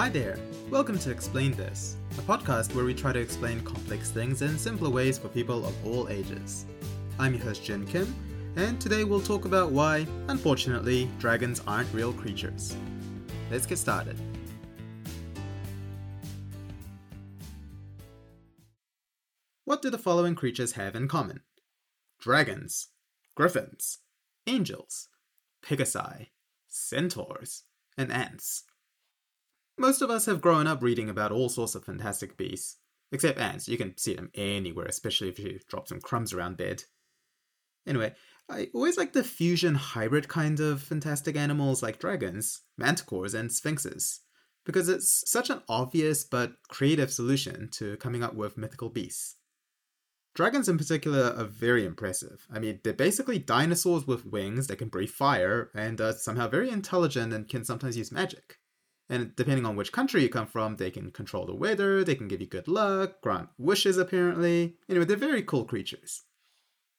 Hi 0.00 0.08
there, 0.08 0.38
welcome 0.70 0.98
to 1.00 1.10
Explain 1.10 1.52
This, 1.52 1.98
a 2.16 2.22
podcast 2.22 2.74
where 2.74 2.86
we 2.86 2.94
try 2.94 3.12
to 3.12 3.20
explain 3.20 3.60
complex 3.60 4.10
things 4.10 4.40
in 4.40 4.56
simpler 4.56 4.88
ways 4.88 5.18
for 5.18 5.28
people 5.28 5.66
of 5.66 5.86
all 5.86 6.08
ages. 6.08 6.64
I'm 7.18 7.34
your 7.34 7.44
host 7.44 7.62
Jin 7.62 7.84
Kim, 7.84 8.14
and 8.56 8.80
today 8.80 9.04
we'll 9.04 9.20
talk 9.20 9.44
about 9.44 9.72
why, 9.72 10.06
unfortunately, 10.28 11.10
dragons 11.18 11.60
aren't 11.66 11.92
real 11.92 12.14
creatures. 12.14 12.74
Let's 13.50 13.66
get 13.66 13.76
started. 13.76 14.18
What 19.66 19.82
do 19.82 19.90
the 19.90 19.98
following 19.98 20.34
creatures 20.34 20.72
have 20.72 20.96
in 20.96 21.08
common? 21.08 21.42
Dragons, 22.18 22.88
griffins, 23.34 23.98
angels, 24.46 25.10
pegasi, 25.62 26.28
centaurs, 26.68 27.64
and 27.98 28.10
ants. 28.10 28.64
Most 29.80 30.02
of 30.02 30.10
us 30.10 30.26
have 30.26 30.42
grown 30.42 30.66
up 30.66 30.82
reading 30.82 31.08
about 31.08 31.32
all 31.32 31.48
sorts 31.48 31.74
of 31.74 31.86
fantastic 31.86 32.36
beasts. 32.36 32.76
Except 33.12 33.38
ants, 33.38 33.66
you 33.66 33.78
can 33.78 33.96
see 33.96 34.14
them 34.14 34.30
anywhere, 34.34 34.84
especially 34.84 35.30
if 35.30 35.38
you 35.38 35.58
drop 35.70 35.88
some 35.88 36.02
crumbs 36.02 36.34
around 36.34 36.58
bed. 36.58 36.84
Anyway, 37.86 38.14
I 38.46 38.68
always 38.74 38.98
like 38.98 39.14
the 39.14 39.24
fusion 39.24 39.76
hybrid 39.76 40.28
kind 40.28 40.60
of 40.60 40.82
fantastic 40.82 41.34
animals 41.34 41.82
like 41.82 41.98
dragons, 41.98 42.60
manticores, 42.78 43.32
and 43.32 43.50
sphinxes, 43.50 44.20
because 44.66 44.90
it's 44.90 45.24
such 45.26 45.48
an 45.48 45.62
obvious 45.66 46.24
but 46.24 46.52
creative 46.68 47.10
solution 47.10 47.70
to 47.72 47.96
coming 47.96 48.22
up 48.22 48.34
with 48.34 48.58
mythical 48.58 48.90
beasts. 48.90 49.36
Dragons 50.34 50.68
in 50.68 50.76
particular 50.76 51.34
are 51.38 51.44
very 51.44 51.86
impressive. 51.86 52.46
I 52.52 52.58
mean, 52.58 52.80
they're 52.84 52.92
basically 52.92 53.38
dinosaurs 53.38 54.06
with 54.06 54.26
wings 54.26 54.66
that 54.66 54.76
can 54.76 54.88
breathe 54.88 55.08
fire 55.08 55.70
and 55.74 55.98
are 56.02 56.12
somehow 56.12 56.48
very 56.48 56.68
intelligent 56.68 57.32
and 57.32 57.48
can 57.48 57.64
sometimes 57.64 57.96
use 57.96 58.12
magic. 58.12 58.59
And 59.10 59.34
depending 59.34 59.66
on 59.66 59.74
which 59.74 59.90
country 59.90 60.22
you 60.22 60.28
come 60.28 60.46
from, 60.46 60.76
they 60.76 60.90
can 60.90 61.10
control 61.10 61.44
the 61.44 61.54
weather, 61.54 62.04
they 62.04 62.14
can 62.14 62.28
give 62.28 62.40
you 62.40 62.46
good 62.46 62.68
luck, 62.68 63.20
grant 63.20 63.48
wishes 63.58 63.98
apparently. 63.98 64.76
Anyway, 64.88 65.04
they're 65.04 65.16
very 65.16 65.42
cool 65.42 65.64
creatures. 65.64 66.22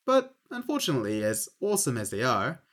But 0.05 0.35
unfortunately, 0.51 1.23
as 1.23 1.47
awesome 1.61 1.97
as 1.97 2.09
they 2.09 2.21
are, 2.21 2.63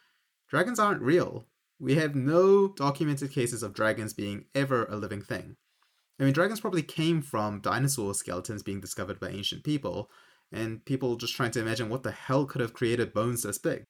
dragons 0.49 0.81
aren't 0.81 1.03
real. 1.03 1.47
We 1.79 1.95
have 1.95 2.17
no 2.17 2.67
documented 2.67 3.31
cases 3.31 3.63
of 3.63 3.75
dragons 3.75 4.13
being 4.13 4.47
ever 4.57 4.87
a 4.87 4.97
living 4.97 5.23
thing. 5.23 5.55
I 6.19 6.25
mean, 6.25 6.33
dragons 6.33 6.61
probably 6.61 6.83
came 6.83 7.23
from 7.23 7.61
dinosaur 7.61 8.15
skeletons 8.15 8.65
being 8.65 8.81
discovered 8.81 9.21
by 9.21 9.29
ancient 9.29 9.63
people, 9.63 10.11
and 10.51 10.85
people 10.85 11.15
just 11.15 11.37
trying 11.37 11.53
to 11.53 11.61
imagine 11.61 11.89
what 11.89 12.03
the 12.03 12.11
hell 12.11 12.45
could 12.45 12.61
have 12.61 12.73
created 12.73 13.15
bones 13.15 13.45
this 13.45 13.59
big. 13.59 13.85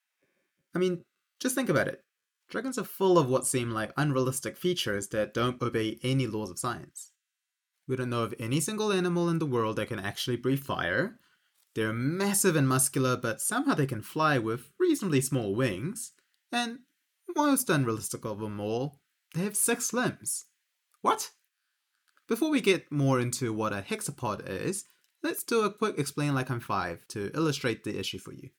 I 0.75 0.79
mean, 0.79 1.05
just 1.41 1.55
think 1.55 1.71
about 1.71 1.89
it. 1.89 2.03
Dragons 2.49 2.79
are 2.79 2.85
full 2.85 3.19
of 3.19 3.29
what 3.29 3.47
seem 3.47 3.71
like 3.71 3.93
unrealistic 3.97 4.57
features 4.57 5.09
that 5.09 5.35
don't 5.35 5.61
obey 5.61 5.99
any 6.03 6.27
laws 6.27 6.51
of 6.51 6.59
science. 6.59 7.13
We 7.87 7.97
don't 7.97 8.11
know 8.11 8.23
of 8.23 8.35
any 8.39 8.61
single 8.61 8.91
animal 8.93 9.29
in 9.29 9.39
the 9.39 9.47
world 9.47 9.77
that 9.77 9.89
can 9.89 9.99
actually 9.99 10.37
breathe 10.37 10.65
fire. 10.65 11.19
They're 11.75 11.93
massive 11.93 12.57
and 12.57 12.67
muscular, 12.67 13.17
but 13.17 13.41
somehow 13.41 13.75
they 13.75 13.87
can 13.87 14.03
fly 14.03 14.39
with 14.39 14.71
reasonably 14.79 15.21
small 15.21 15.55
wings. 15.55 16.13
And 16.51 16.81
most 17.37 17.69
unrealistic 17.69 18.25
of 18.25 18.41
them 18.41 18.61
all, 18.61 19.01
they 19.35 19.43
have 19.43 19.57
six 19.57 19.93
limbs. 19.93 20.47
What? 21.03 21.31
Before 22.27 22.51
we 22.51 22.61
get 22.61 22.91
more 22.91 23.21
into 23.21 23.53
what 23.53 23.73
a 23.73 23.85
hexapod 23.87 24.49
is, 24.49 24.85
let's 25.23 25.43
do 25.43 25.63
a 25.63 25.73
quick 25.73 25.99
explain 25.99 26.35
like 26.35 26.51
I'm 26.51 26.61
five 26.61 27.07
to 27.09 27.31
illustrate 27.35 27.85
the 27.85 27.99
issue 27.99 28.19
for 28.19 28.33
you. 28.33 28.51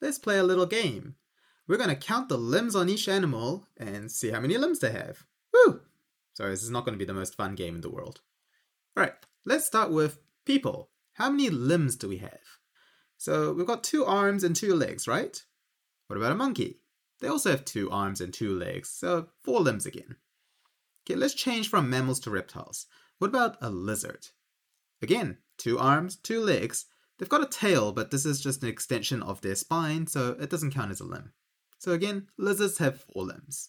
Let's 0.00 0.18
play 0.18 0.38
a 0.38 0.44
little 0.44 0.66
game. 0.66 1.16
We're 1.66 1.76
going 1.76 1.90
to 1.90 1.96
count 1.96 2.28
the 2.28 2.38
limbs 2.38 2.74
on 2.74 2.88
each 2.88 3.08
animal 3.08 3.68
and 3.76 4.10
see 4.10 4.30
how 4.30 4.40
many 4.40 4.58
limbs 4.58 4.80
they 4.80 4.90
have. 4.90 5.24
Woo! 5.52 5.80
Sorry, 6.34 6.50
this 6.50 6.62
is 6.62 6.70
not 6.70 6.84
going 6.84 6.94
to 6.94 6.98
be 6.98 7.04
the 7.04 7.14
most 7.14 7.36
fun 7.36 7.54
game 7.54 7.76
in 7.76 7.80
the 7.80 7.90
world. 7.90 8.20
Alright, 8.98 9.14
let's 9.44 9.66
start 9.66 9.90
with 9.90 10.18
people. 10.44 10.90
How 11.12 11.30
many 11.30 11.50
limbs 11.50 11.96
do 11.96 12.08
we 12.08 12.18
have? 12.18 12.40
So 13.18 13.52
we've 13.52 13.66
got 13.66 13.84
two 13.84 14.04
arms 14.04 14.42
and 14.42 14.56
two 14.56 14.74
legs, 14.74 15.06
right? 15.06 15.42
What 16.06 16.16
about 16.16 16.32
a 16.32 16.36
monkey? 16.36 16.80
They 17.20 17.28
also 17.28 17.50
have 17.50 17.64
two 17.64 17.90
arms 17.90 18.20
and 18.20 18.32
two 18.32 18.58
legs, 18.58 18.88
so 18.88 19.28
four 19.42 19.60
limbs 19.60 19.86
again. 19.86 20.16
Okay, 21.04 21.14
let's 21.14 21.34
change 21.34 21.68
from 21.68 21.90
mammals 21.90 22.20
to 22.20 22.30
reptiles. 22.30 22.86
What 23.18 23.28
about 23.28 23.58
a 23.60 23.70
lizard? 23.70 24.28
Again, 25.02 25.38
two 25.58 25.78
arms, 25.78 26.16
two 26.16 26.40
legs, 26.40 26.86
They've 27.20 27.28
got 27.28 27.42
a 27.42 27.46
tail, 27.46 27.92
but 27.92 28.10
this 28.10 28.24
is 28.24 28.40
just 28.40 28.62
an 28.62 28.70
extension 28.70 29.22
of 29.22 29.42
their 29.42 29.54
spine, 29.54 30.06
so 30.06 30.38
it 30.40 30.48
doesn't 30.48 30.72
count 30.72 30.90
as 30.90 31.00
a 31.00 31.04
limb. 31.04 31.32
So 31.78 31.92
again, 31.92 32.28
lizards 32.38 32.78
have 32.78 33.02
four 33.02 33.24
limbs. 33.24 33.68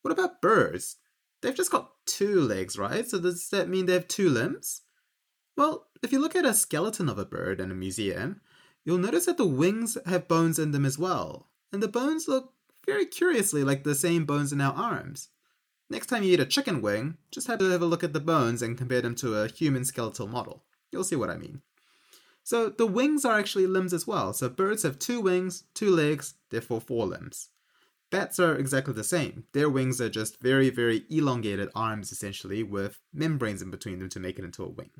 What 0.00 0.12
about 0.12 0.40
birds? 0.40 0.96
They've 1.42 1.54
just 1.54 1.70
got 1.70 1.90
two 2.06 2.40
legs, 2.40 2.78
right? 2.78 3.06
So 3.06 3.20
does 3.20 3.50
that 3.50 3.68
mean 3.68 3.84
they 3.84 3.92
have 3.92 4.08
two 4.08 4.30
limbs? 4.30 4.80
Well, 5.58 5.88
if 6.02 6.10
you 6.10 6.20
look 6.20 6.34
at 6.34 6.46
a 6.46 6.54
skeleton 6.54 7.10
of 7.10 7.18
a 7.18 7.26
bird 7.26 7.60
in 7.60 7.70
a 7.70 7.74
museum, 7.74 8.40
you'll 8.82 8.96
notice 8.96 9.26
that 9.26 9.36
the 9.36 9.46
wings 9.46 9.98
have 10.06 10.26
bones 10.26 10.58
in 10.58 10.70
them 10.70 10.86
as 10.86 10.98
well. 10.98 11.50
And 11.70 11.82
the 11.82 11.88
bones 11.88 12.28
look 12.28 12.54
very 12.86 13.04
curiously 13.04 13.62
like 13.62 13.84
the 13.84 13.94
same 13.94 14.24
bones 14.24 14.54
in 14.54 14.60
our 14.62 14.72
arms. 14.72 15.28
Next 15.90 16.06
time 16.06 16.22
you 16.22 16.32
eat 16.32 16.40
a 16.40 16.46
chicken 16.46 16.80
wing, 16.80 17.18
just 17.30 17.46
have 17.46 17.58
to 17.58 17.68
have 17.70 17.82
a 17.82 17.86
look 17.86 18.02
at 18.02 18.14
the 18.14 18.20
bones 18.20 18.62
and 18.62 18.78
compare 18.78 19.02
them 19.02 19.16
to 19.16 19.34
a 19.36 19.48
human 19.48 19.84
skeletal 19.84 20.26
model. 20.26 20.64
You'll 20.90 21.04
see 21.04 21.16
what 21.16 21.28
I 21.28 21.36
mean. 21.36 21.60
So 22.42 22.68
the 22.68 22.86
wings 22.86 23.24
are 23.24 23.38
actually 23.38 23.66
limbs 23.66 23.92
as 23.92 24.06
well. 24.06 24.32
So 24.32 24.48
birds 24.48 24.82
have 24.82 24.98
two 24.98 25.20
wings, 25.20 25.64
two 25.74 25.90
legs, 25.90 26.34
therefore 26.50 26.80
four 26.80 27.06
limbs. 27.06 27.50
Bats 28.10 28.40
are 28.40 28.56
exactly 28.56 28.92
the 28.92 29.04
same. 29.04 29.44
Their 29.52 29.70
wings 29.70 30.00
are 30.00 30.08
just 30.08 30.40
very, 30.40 30.68
very 30.68 31.04
elongated 31.10 31.68
arms 31.76 32.10
essentially 32.10 32.62
with 32.64 32.98
membranes 33.12 33.62
in 33.62 33.70
between 33.70 34.00
them 34.00 34.08
to 34.08 34.20
make 34.20 34.38
it 34.38 34.44
into 34.44 34.64
a 34.64 34.68
wing. 34.68 34.90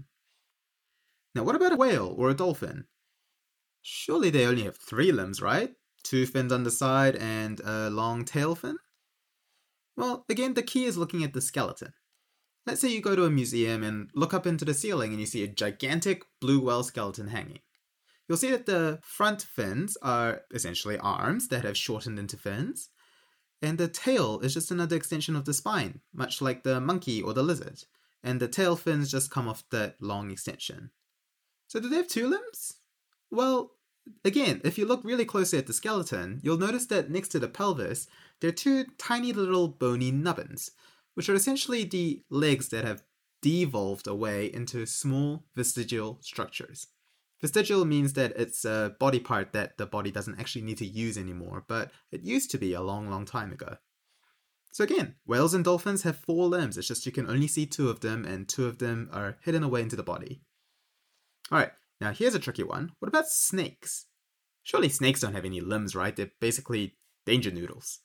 Now, 1.35 1.43
what 1.43 1.57
about 1.57 1.73
a 1.73 1.77
whale 1.77 2.15
or 2.17 2.31
a 2.31 2.35
dolphin? 2.35 2.87
Surely 3.83 4.31
they 4.31 4.47
only 4.47 4.63
have 4.63 4.77
three 4.77 5.11
limbs, 5.11 5.43
right? 5.43 5.75
Two 6.03 6.27
fins 6.27 6.53
on 6.53 6.63
the 6.63 6.71
side 6.71 7.17
and 7.17 7.61
a 7.61 7.91
long 7.91 8.25
tail 8.25 8.55
fin? 8.55 8.77
Well, 9.97 10.25
again, 10.29 10.55
the 10.55 10.63
key 10.63 10.85
is 10.85 10.97
looking 10.97 11.25
at 11.25 11.33
the 11.33 11.41
skeleton. 11.41 11.93
Let's 12.71 12.83
say 12.83 12.89
you 12.91 13.01
go 13.01 13.17
to 13.17 13.25
a 13.25 13.31
museum 13.31 13.83
and 13.83 14.11
look 14.15 14.33
up 14.33 14.47
into 14.47 14.65
the 14.65 14.75
ceiling 14.75 15.11
and 15.11 15.19
you 15.19 15.27
see 15.27 15.43
a 15.43 15.49
gigantic 15.49 16.23
blue 16.41 16.61
whale 16.61 16.85
skeleton 16.85 17.27
hanging. 17.27 17.59
You'll 18.29 18.39
see 18.39 18.53
that 18.53 18.67
the 18.67 19.01
front 19.03 19.43
fins 19.43 19.99
are 20.03 20.43
essentially 20.55 20.97
arms 20.97 21.49
that 21.49 21.65
have 21.65 21.77
shortened 21.77 22.17
into 22.17 22.37
fins, 22.37 22.91
and 23.61 23.77
the 23.77 23.89
tail 23.89 24.39
is 24.39 24.55
just 24.55 24.71
another 24.71 24.95
extension 24.95 25.35
of 25.35 25.47
the 25.47 25.53
spine, 25.53 25.99
much 26.15 26.41
like 26.41 26.63
the 26.63 26.81
monkey 26.81 27.21
or 27.21 27.33
the 27.33 27.43
lizard, 27.43 27.83
and 28.23 28.39
the 28.39 28.47
tail 28.47 28.77
fins 28.77 29.11
just 29.11 29.33
come 29.33 29.49
off 29.49 29.65
that 29.73 29.97
long 30.01 30.31
extension. 30.31 30.93
So, 31.67 31.81
do 31.81 31.89
they 31.89 31.97
have 31.97 32.07
two 32.07 32.29
limbs? 32.29 32.75
Well, 33.33 33.73
again, 34.25 34.61
if 34.63 34.79
you 34.79 34.87
look 34.87 35.03
really 35.03 35.25
closely 35.25 35.59
at 35.59 35.67
the 35.67 35.73
skeleton, 35.73 36.39
you'll 36.45 36.57
notice 36.57 36.87
that 36.87 37.11
next 37.11 37.31
to 37.31 37.41
the 37.41 37.49
pelvis, 37.49 38.07
there 38.41 38.51
are 38.51 38.53
two 38.53 38.85
tiny 38.97 39.33
little 39.33 39.67
bony 39.67 40.13
nubbins, 40.13 40.71
which 41.15 41.29
are 41.29 41.35
essentially 41.35 41.85
the 41.85 42.23
legs 42.31 42.69
that 42.69 42.85
have 42.85 43.03
devolved 43.43 44.07
away 44.07 44.47
into 44.47 44.87
small 44.87 45.45
vestigial 45.55 46.19
structures. 46.21 46.89
Vestigial 47.41 47.87
means 47.87 48.13
that 48.13 48.33
it's 48.37 48.65
a 48.65 48.95
body 49.01 49.19
part 49.19 49.53
that 49.53 49.79
the 49.79 49.87
body 49.87 50.11
doesn't 50.11 50.39
actually 50.39 50.63
need 50.63 50.79
to 50.79 50.87
use 50.87 51.17
anymore, 51.17 51.65
but 51.67 51.91
it 52.13 52.23
used 52.23 52.51
to 52.51 52.59
be 52.59 52.75
a 52.75 52.83
long, 52.83 53.09
long 53.09 53.25
time 53.25 53.51
ago. 53.51 53.77
So 54.73 54.85
again, 54.85 55.17
whales 55.27 55.55
and 55.55 55.65
dolphins 55.65 56.03
have 56.03 56.17
four 56.17 56.47
limbs, 56.47 56.77
it's 56.77 56.87
just 56.87 57.07
you 57.07 57.13
can 57.13 57.29
only 57.29 57.49
see 57.49 57.67
two 57.67 57.89
of 57.89 58.01
them, 58.01 58.25
and 58.25 58.49
two 58.49 58.67
of 58.67 58.79
them 58.79 59.09
are 59.13 59.39
hidden 59.43 59.63
away 59.63 59.83
into 59.83 59.97
the 59.97 60.03
body. 60.03 60.43
Alright, 61.51 61.73
now 62.01 62.13
here's 62.13 62.35
a 62.35 62.39
tricky 62.39 62.63
one. 62.63 62.93
What 62.99 63.09
about 63.09 63.29
snakes? 63.29 64.07
Surely 64.63 64.91
snakes 64.91 65.21
don't 65.21 65.35
have 65.35 65.47
any 65.47 65.61
limbs, 65.61 65.97
right? 65.97 66.15
They're 66.15 66.31
basically 66.41 66.97
danger 67.27 67.51
noodles. 67.51 68.01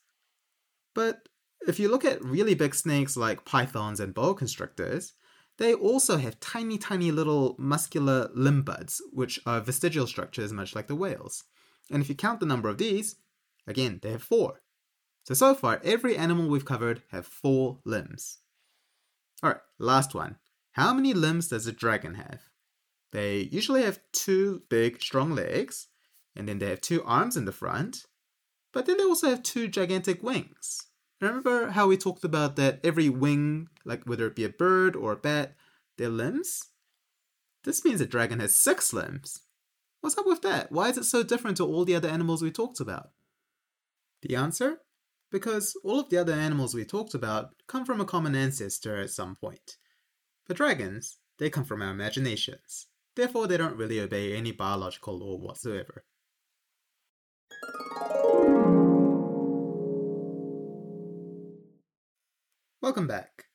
But 0.94 1.28
if 1.66 1.78
you 1.78 1.88
look 1.88 2.04
at 2.04 2.24
really 2.24 2.54
big 2.54 2.74
snakes 2.74 3.16
like 3.16 3.44
pythons 3.44 4.00
and 4.00 4.14
boa 4.14 4.34
constrictors, 4.34 5.14
they 5.58 5.72
also 5.72 6.18
have 6.18 6.38
tiny, 6.38 6.78
tiny 6.78 7.10
little 7.10 7.56
muscular 7.58 8.30
limb 8.34 8.62
buds, 8.62 9.00
which 9.12 9.40
are 9.46 9.60
vestigial 9.60 10.06
structures 10.06 10.52
much 10.52 10.74
like 10.74 10.86
the 10.86 10.94
whales. 10.94 11.44
And 11.90 12.02
if 12.02 12.08
you 12.08 12.14
count 12.14 12.40
the 12.40 12.46
number 12.46 12.68
of 12.68 12.78
these, 12.78 13.16
again, 13.66 14.00
they 14.02 14.10
have 14.10 14.22
four. 14.22 14.60
So, 15.24 15.34
so 15.34 15.54
far, 15.54 15.80
every 15.82 16.16
animal 16.16 16.48
we've 16.48 16.64
covered 16.64 17.02
have 17.10 17.26
four 17.26 17.80
limbs. 17.84 18.38
Alright, 19.42 19.60
last 19.78 20.14
one. 20.14 20.36
How 20.72 20.92
many 20.92 21.14
limbs 21.14 21.48
does 21.48 21.66
a 21.66 21.72
dragon 21.72 22.14
have? 22.14 22.42
They 23.12 23.48
usually 23.50 23.82
have 23.82 24.00
two 24.12 24.62
big, 24.68 25.00
strong 25.00 25.34
legs, 25.34 25.88
and 26.34 26.46
then 26.46 26.58
they 26.58 26.68
have 26.68 26.80
two 26.80 27.02
arms 27.04 27.36
in 27.36 27.46
the 27.46 27.52
front, 27.52 28.04
but 28.72 28.84
then 28.84 28.98
they 28.98 29.04
also 29.04 29.30
have 29.30 29.42
two 29.42 29.68
gigantic 29.68 30.22
wings. 30.22 30.82
Remember 31.20 31.68
how 31.70 31.86
we 31.86 31.96
talked 31.96 32.24
about 32.24 32.56
that 32.56 32.80
every 32.84 33.08
wing, 33.08 33.68
like 33.84 34.04
whether 34.04 34.26
it 34.26 34.36
be 34.36 34.44
a 34.44 34.50
bird 34.50 34.94
or 34.94 35.12
a 35.12 35.16
bat, 35.16 35.54
their 35.96 36.10
limbs? 36.10 36.64
This 37.64 37.84
means 37.84 38.00
a 38.00 38.06
dragon 38.06 38.40
has 38.40 38.54
six 38.54 38.92
limbs. 38.92 39.40
What's 40.00 40.18
up 40.18 40.26
with 40.26 40.42
that? 40.42 40.70
Why 40.70 40.90
is 40.90 40.98
it 40.98 41.04
so 41.04 41.22
different 41.22 41.56
to 41.56 41.64
all 41.64 41.84
the 41.84 41.94
other 41.94 42.08
animals 42.08 42.42
we 42.42 42.50
talked 42.50 42.80
about? 42.80 43.10
The 44.22 44.36
answer? 44.36 44.78
Because 45.30 45.76
all 45.82 46.00
of 46.00 46.10
the 46.10 46.18
other 46.18 46.34
animals 46.34 46.74
we 46.74 46.84
talked 46.84 47.14
about 47.14 47.50
come 47.66 47.84
from 47.84 48.00
a 48.00 48.04
common 48.04 48.36
ancestor 48.36 48.96
at 48.96 49.10
some 49.10 49.36
point. 49.36 49.78
But 50.46 50.58
dragons, 50.58 51.18
they 51.38 51.50
come 51.50 51.64
from 51.64 51.82
our 51.82 51.90
imaginations. 51.90 52.86
Therefore, 53.16 53.46
they 53.46 53.56
don't 53.56 53.76
really 53.76 54.00
obey 54.00 54.34
any 54.36 54.52
biological 54.52 55.18
law 55.18 55.36
whatsoever. 55.36 56.04
Welcome 62.86 63.08
back. 63.08 63.46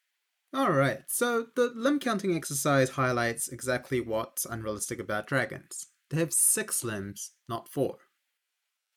Alright, 0.53 1.03
so 1.07 1.45
the 1.55 1.71
limb 1.73 1.99
counting 2.01 2.35
exercise 2.35 2.89
highlights 2.89 3.47
exactly 3.47 4.01
what's 4.01 4.43
unrealistic 4.43 4.99
about 4.99 5.25
dragons. 5.25 5.87
They 6.09 6.19
have 6.19 6.33
six 6.33 6.83
limbs, 6.83 7.31
not 7.47 7.69
four. 7.69 7.99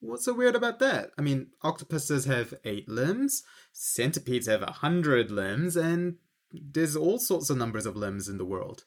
What's 0.00 0.24
so 0.24 0.34
weird 0.34 0.56
about 0.56 0.80
that? 0.80 1.10
I 1.16 1.22
mean, 1.22 1.50
octopuses 1.62 2.24
have 2.24 2.52
eight 2.64 2.88
limbs, 2.88 3.44
centipedes 3.72 4.48
have 4.48 4.62
a 4.62 4.72
hundred 4.72 5.30
limbs, 5.30 5.76
and 5.76 6.16
there's 6.50 6.96
all 6.96 7.20
sorts 7.20 7.48
of 7.48 7.56
numbers 7.56 7.86
of 7.86 7.94
limbs 7.94 8.28
in 8.28 8.36
the 8.36 8.44
world. 8.44 8.86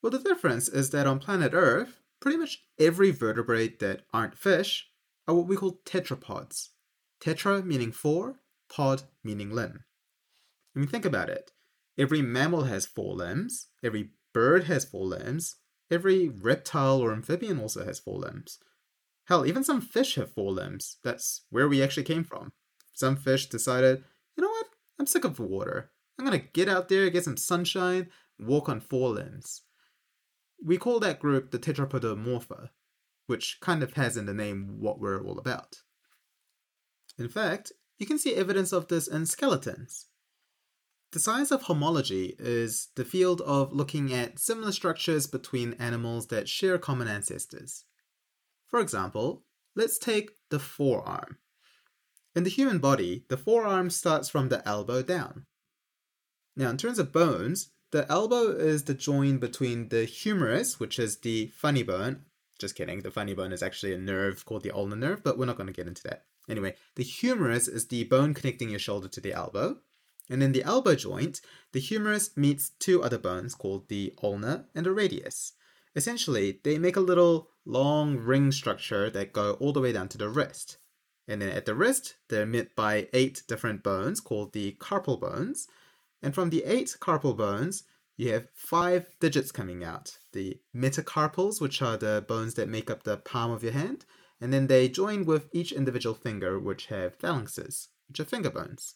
Well, 0.00 0.10
the 0.10 0.20
difference 0.20 0.70
is 0.70 0.88
that 0.88 1.06
on 1.06 1.18
planet 1.18 1.52
Earth, 1.52 2.00
pretty 2.18 2.38
much 2.38 2.62
every 2.78 3.10
vertebrate 3.10 3.78
that 3.80 4.06
aren't 4.14 4.38
fish 4.38 4.86
are 5.28 5.34
what 5.34 5.48
we 5.48 5.56
call 5.56 5.80
tetrapods. 5.84 6.68
Tetra 7.22 7.62
meaning 7.62 7.92
four, 7.92 8.36
pod 8.70 9.02
meaning 9.22 9.50
limb. 9.50 9.84
I 10.74 10.78
mean, 10.78 10.88
think 10.88 11.04
about 11.04 11.28
it. 11.28 11.52
Every 11.98 12.22
mammal 12.22 12.64
has 12.64 12.86
four 12.86 13.14
limbs, 13.14 13.68
every 13.82 14.10
bird 14.32 14.64
has 14.64 14.84
four 14.84 15.06
limbs, 15.06 15.56
every 15.90 16.28
reptile 16.28 17.00
or 17.00 17.12
amphibian 17.12 17.58
also 17.58 17.84
has 17.84 17.98
four 17.98 18.18
limbs. 18.18 18.58
Hell, 19.24 19.46
even 19.46 19.64
some 19.64 19.80
fish 19.80 20.16
have 20.16 20.32
four 20.32 20.52
limbs. 20.52 20.96
That's 21.04 21.42
where 21.50 21.68
we 21.68 21.82
actually 21.82 22.04
came 22.04 22.24
from. 22.24 22.52
Some 22.92 23.16
fish 23.16 23.48
decided, 23.48 24.02
you 24.36 24.42
know 24.42 24.50
what? 24.50 24.66
I'm 24.98 25.06
sick 25.06 25.24
of 25.24 25.36
the 25.36 25.42
water. 25.42 25.90
I'm 26.18 26.24
gonna 26.24 26.38
get 26.38 26.68
out 26.68 26.88
there, 26.88 27.08
get 27.10 27.24
some 27.24 27.36
sunshine, 27.36 28.08
walk 28.38 28.68
on 28.68 28.80
four 28.80 29.10
limbs. 29.10 29.62
We 30.62 30.76
call 30.76 31.00
that 31.00 31.20
group 31.20 31.50
the 31.50 31.58
Tetrapodomorpha, 31.58 32.68
which 33.26 33.58
kind 33.60 33.82
of 33.82 33.94
has 33.94 34.16
in 34.16 34.26
the 34.26 34.34
name 34.34 34.76
what 34.80 35.00
we're 35.00 35.22
all 35.24 35.38
about. 35.38 35.76
In 37.18 37.28
fact, 37.28 37.72
you 37.98 38.06
can 38.06 38.18
see 38.18 38.34
evidence 38.34 38.72
of 38.72 38.88
this 38.88 39.08
in 39.08 39.26
skeletons. 39.26 40.06
The 41.12 41.18
science 41.18 41.50
of 41.50 41.62
homology 41.62 42.36
is 42.38 42.88
the 42.94 43.04
field 43.04 43.40
of 43.40 43.72
looking 43.72 44.12
at 44.12 44.38
similar 44.38 44.70
structures 44.70 45.26
between 45.26 45.72
animals 45.74 46.28
that 46.28 46.48
share 46.48 46.78
common 46.78 47.08
ancestors. 47.08 47.84
For 48.68 48.78
example, 48.78 49.42
let's 49.74 49.98
take 49.98 50.30
the 50.50 50.60
forearm. 50.60 51.38
In 52.36 52.44
the 52.44 52.50
human 52.50 52.78
body, 52.78 53.24
the 53.28 53.36
forearm 53.36 53.90
starts 53.90 54.28
from 54.28 54.50
the 54.50 54.66
elbow 54.68 55.02
down. 55.02 55.46
Now, 56.54 56.70
in 56.70 56.76
terms 56.76 57.00
of 57.00 57.12
bones, 57.12 57.70
the 57.90 58.08
elbow 58.08 58.52
is 58.52 58.84
the 58.84 58.94
join 58.94 59.38
between 59.38 59.88
the 59.88 60.04
humerus, 60.04 60.78
which 60.78 61.00
is 61.00 61.18
the 61.18 61.48
funny 61.48 61.82
bone. 61.82 62.26
Just 62.60 62.76
kidding, 62.76 63.00
the 63.00 63.10
funny 63.10 63.34
bone 63.34 63.52
is 63.52 63.64
actually 63.64 63.94
a 63.94 63.98
nerve 63.98 64.44
called 64.44 64.62
the 64.62 64.70
ulnar 64.70 64.94
nerve, 64.94 65.24
but 65.24 65.36
we're 65.36 65.46
not 65.46 65.56
going 65.56 65.66
to 65.66 65.72
get 65.72 65.88
into 65.88 66.04
that. 66.04 66.26
Anyway, 66.48 66.76
the 66.94 67.02
humerus 67.02 67.66
is 67.66 67.88
the 67.88 68.04
bone 68.04 68.32
connecting 68.32 68.70
your 68.70 68.78
shoulder 68.78 69.08
to 69.08 69.20
the 69.20 69.32
elbow. 69.32 69.78
And 70.30 70.42
in 70.42 70.52
the 70.52 70.62
elbow 70.62 70.94
joint, 70.94 71.40
the 71.72 71.80
humerus 71.80 72.36
meets 72.36 72.70
two 72.78 73.02
other 73.02 73.18
bones 73.18 73.54
called 73.54 73.88
the 73.88 74.14
ulna 74.22 74.66
and 74.74 74.86
the 74.86 74.92
radius. 74.92 75.52
Essentially, 75.96 76.60
they 76.62 76.78
make 76.78 76.96
a 76.96 77.00
little 77.00 77.48
long 77.66 78.16
ring 78.16 78.52
structure 78.52 79.10
that 79.10 79.32
go 79.32 79.54
all 79.54 79.72
the 79.72 79.80
way 79.80 79.92
down 79.92 80.08
to 80.08 80.18
the 80.18 80.28
wrist. 80.28 80.78
And 81.26 81.42
then 81.42 81.50
at 81.50 81.66
the 81.66 81.74
wrist, 81.74 82.14
they're 82.28 82.46
met 82.46 82.76
by 82.76 83.08
eight 83.12 83.42
different 83.48 83.82
bones 83.82 84.20
called 84.20 84.52
the 84.52 84.76
carpal 84.80 85.20
bones. 85.20 85.66
And 86.22 86.34
from 86.34 86.50
the 86.50 86.64
eight 86.64 86.96
carpal 87.00 87.36
bones, 87.36 87.82
you 88.16 88.32
have 88.32 88.48
five 88.54 89.08
digits 89.18 89.50
coming 89.50 89.82
out. 89.82 90.18
The 90.32 90.60
metacarpals, 90.74 91.60
which 91.60 91.82
are 91.82 91.96
the 91.96 92.24
bones 92.26 92.54
that 92.54 92.68
make 92.68 92.90
up 92.90 93.02
the 93.02 93.16
palm 93.16 93.50
of 93.50 93.62
your 93.64 93.72
hand, 93.72 94.04
and 94.40 94.52
then 94.52 94.68
they 94.68 94.88
join 94.88 95.24
with 95.24 95.48
each 95.52 95.72
individual 95.72 96.14
finger, 96.14 96.58
which 96.58 96.86
have 96.86 97.18
phalanxes, 97.18 97.88
which 98.08 98.20
are 98.20 98.24
finger 98.24 98.50
bones. 98.50 98.94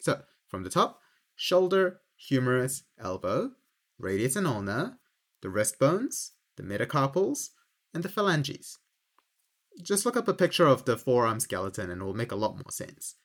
So 0.00 0.22
from 0.48 0.62
the 0.62 0.70
top, 0.70 1.00
shoulder, 1.36 2.00
humerus, 2.16 2.84
elbow, 2.98 3.52
radius 3.98 4.36
and 4.36 4.46
ulna, 4.46 4.98
the 5.42 5.50
wrist 5.50 5.78
bones, 5.78 6.32
the 6.56 6.62
metacarpals, 6.62 7.50
and 7.92 8.02
the 8.02 8.08
phalanges. 8.08 8.78
Just 9.82 10.06
look 10.06 10.16
up 10.16 10.28
a 10.28 10.34
picture 10.34 10.66
of 10.66 10.84
the 10.84 10.96
forearm 10.96 11.40
skeleton 11.40 11.90
and 11.90 12.00
it 12.00 12.04
will 12.04 12.14
make 12.14 12.32
a 12.32 12.36
lot 12.36 12.56
more 12.56 12.70
sense. 12.70 13.16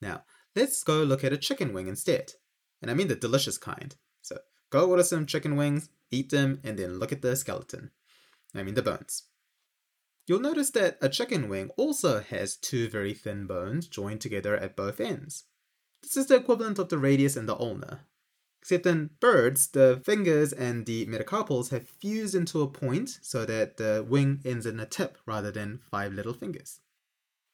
Now, 0.00 0.24
let's 0.56 0.82
go 0.82 1.02
look 1.02 1.24
at 1.24 1.32
a 1.32 1.38
chicken 1.38 1.72
wing 1.72 1.88
instead. 1.88 2.32
And 2.80 2.90
I 2.90 2.94
mean 2.94 3.08
the 3.08 3.16
delicious 3.16 3.58
kind. 3.58 3.94
So 4.22 4.38
go 4.70 4.88
order 4.88 5.02
some 5.02 5.26
chicken 5.26 5.56
wings, 5.56 5.90
eat 6.10 6.30
them, 6.30 6.60
and 6.64 6.78
then 6.78 6.98
look 6.98 7.12
at 7.12 7.22
the 7.22 7.36
skeleton. 7.36 7.90
I 8.54 8.62
mean 8.62 8.74
the 8.74 8.82
bones. 8.82 9.24
You'll 10.26 10.40
notice 10.40 10.70
that 10.70 10.98
a 11.00 11.08
chicken 11.08 11.48
wing 11.48 11.70
also 11.76 12.20
has 12.20 12.56
two 12.56 12.88
very 12.88 13.14
thin 13.14 13.46
bones 13.46 13.88
joined 13.88 14.20
together 14.20 14.56
at 14.56 14.76
both 14.76 15.00
ends. 15.00 15.44
This 16.02 16.16
is 16.16 16.26
the 16.26 16.36
equivalent 16.36 16.78
of 16.78 16.88
the 16.88 16.98
radius 16.98 17.36
and 17.36 17.48
the 17.48 17.56
ulna. 17.56 18.00
Except 18.60 18.86
in 18.86 19.10
birds, 19.20 19.68
the 19.68 20.00
fingers 20.04 20.52
and 20.52 20.84
the 20.84 21.06
metacarpals 21.06 21.70
have 21.70 21.88
fused 21.88 22.34
into 22.34 22.60
a 22.60 22.68
point 22.68 23.18
so 23.22 23.46
that 23.46 23.76
the 23.76 24.04
wing 24.06 24.40
ends 24.44 24.66
in 24.66 24.80
a 24.80 24.86
tip 24.86 25.16
rather 25.26 25.50
than 25.50 25.80
five 25.90 26.12
little 26.12 26.34
fingers. 26.34 26.80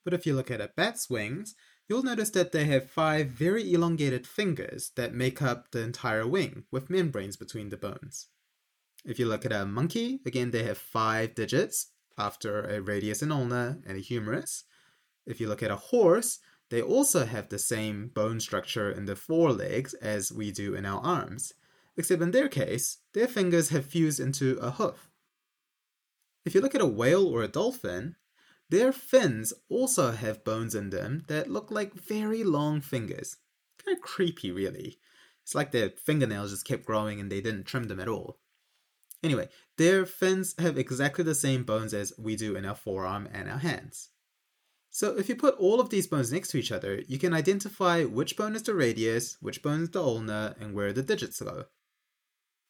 But 0.05 0.15
if 0.15 0.27
you 0.27 0.35
look 0.35 0.51
at 0.51 0.61
a 0.61 0.73
bat's 0.75 1.09
wings, 1.09 1.55
you'll 1.89 2.03
notice 2.03 2.31
that 2.31 2.53
they 2.53 2.65
have 2.65 2.91
five 2.91 3.29
very 3.29 3.73
elongated 3.73 4.27
fingers 4.27 4.91
that 4.97 5.15
make 5.15 5.43
up 5.43 5.71
the 5.71 5.83
entire 5.83 6.27
wing, 6.27 6.65
with 6.71 6.91
membranes 6.91 7.37
between 7.37 7.69
the 7.69 7.77
bones. 7.77 8.29
If 9.05 9.19
you 9.19 9.27
look 9.27 9.45
at 9.45 9.53
a 9.53 9.67
monkey, 9.67 10.21
again, 10.25 10.51
they 10.51 10.65
have 10.65 10.79
five 10.79 11.35
digits 11.35 11.89
after 12.17 12.63
a 12.63 12.81
radius 12.81 13.23
and 13.23 13.33
ulna 13.33 13.79
and 13.87 13.99
a 13.99 14.01
humerus. 14.01 14.65
If 15.27 15.41
you 15.41 15.49
look 15.49 15.63
at 15.63 15.71
a 15.71 15.77
horse, 15.77 16.39
they 16.71 16.83
also 16.83 17.27
have 17.27 17.49
the 17.49 17.59
same 17.59 18.09
bone 18.09 18.41
structure 18.41 18.91
in 18.91 19.05
the 19.05 19.17
forelegs 19.17 19.95
as 19.95 20.33
we 20.33 20.51
do 20.51 20.75
in 20.75 20.85
our 20.85 21.01
arms, 21.01 21.53
except 21.97 22.23
in 22.23 22.31
their 22.31 22.49
case, 22.49 22.99
their 23.13 23.29
fingers 23.29 23.69
have 23.69 23.87
fused 23.87 24.21
into 24.21 24.59
a 24.59 24.73
hoof. 24.73 25.11
If 26.45 26.55
you 26.55 26.61
look 26.61 26.75
at 26.75 26.81
a 26.81 26.87
whale 26.87 27.27
or 27.27 27.43
a 27.43 27.49
dolphin, 27.49 28.17
their 28.69 28.93
fins 28.93 29.53
also 29.69 30.13
have 30.13 30.45
bones 30.45 30.75
in 30.75 30.91
them 30.91 31.25
that 31.29 31.51
look 31.51 31.71
like 31.71 31.95
very 31.95 32.45
long 32.45 32.81
fingers. 32.81 33.37
Kind 33.85 33.97
of 33.97 34.03
creepy, 34.03 34.51
really. 34.51 34.99
It's 35.43 35.55
like 35.55 35.73
their 35.73 35.91
fingernails 35.91 36.51
just 36.51 36.67
kept 36.67 36.87
growing 36.87 37.21
and 37.21 37.31
they 37.31 37.41
didn't 37.41 37.65
trim 37.65 37.85
them 37.85 38.01
at 38.01 38.09
all. 38.09 38.39
Anyway, 39.23 39.49
their 39.77 40.05
fins 40.05 40.55
have 40.59 40.79
exactly 40.79 41.25
the 41.25 41.35
same 41.35 41.65
bones 41.65 41.95
as 41.95 42.13
we 42.19 42.37
do 42.37 42.57
in 42.57 42.65
our 42.65 42.75
forearm 42.75 43.29
and 43.33 43.49
our 43.49 43.59
hands. 43.59 44.11
So 44.95 45.19
if 45.19 45.29
you 45.29 45.35
put 45.35 45.57
all 45.57 45.81
of 45.81 45.91
these 45.91 46.07
bones 46.07 46.31
next 46.31 46.51
to 46.51 46.57
each 46.57 46.71
other, 46.71 47.03
you 47.09 47.19
can 47.19 47.35
identify 47.35 48.05
which 48.05 48.37
bone 48.37 48.55
is 48.55 48.63
the 48.63 48.77
radius, 48.77 49.37
which 49.41 49.61
bone 49.61 49.83
is 49.83 49.91
the 49.91 50.01
ulna, 50.01 50.55
and 50.61 50.73
where 50.73 50.93
the 50.93 51.03
digits 51.03 51.41
go. 51.41 51.65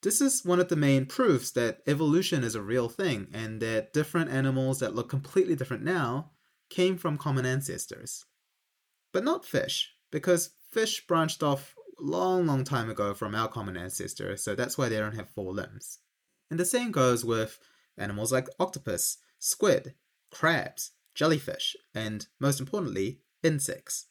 This 0.03 0.23
is 0.23 0.43
one 0.43 0.59
of 0.59 0.69
the 0.69 0.75
main 0.75 1.05
proofs 1.05 1.51
that 1.51 1.83
evolution 1.87 2.43
is 2.43 2.55
a 2.55 2.63
real 2.63 2.89
thing 2.89 3.29
and 3.35 3.61
that 3.61 3.93
different 3.93 4.31
animals 4.31 4.81
that 4.81 4.95
look 4.95 5.11
completely 5.11 5.55
different 5.55 5.85
now 5.85 6.31
came 6.71 6.97
from 6.97 7.19
common 7.19 7.45
ancestors. 7.45 8.25
But 9.13 9.23
not 9.23 9.45
fish, 9.45 9.93
because 10.11 10.55
fish 10.73 11.07
branched 11.07 11.43
off 11.43 11.75
long, 12.01 12.47
long 12.47 12.65
time 12.65 12.89
ago 12.89 13.13
from 13.13 13.35
our 13.35 13.49
common 13.49 13.77
ancestor, 13.77 14.39
so 14.39 14.55
that's 14.55 14.79
why 14.79 14.89
they 14.89 14.97
don't 14.97 15.17
have 15.17 15.29
four 15.29 15.53
limbs. 15.53 15.99
And 16.51 16.59
the 16.59 16.65
same 16.65 16.91
goes 16.91 17.23
with 17.23 17.59
animals 17.99 18.33
like 18.33 18.49
octopus, 18.59 19.19
squid, 19.39 19.95
crabs, 20.31 20.93
jellyfish, 21.15 21.77
and 21.95 22.27
most 22.41 22.61
importantly, 22.61 23.21
insects. 23.43 24.07